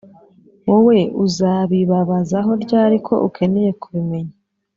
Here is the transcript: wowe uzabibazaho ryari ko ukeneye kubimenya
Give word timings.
wowe 0.69 0.99
uzabibazaho 1.25 2.51
ryari 2.63 2.97
ko 3.07 3.13
ukeneye 3.27 3.71
kubimenya 3.81 4.35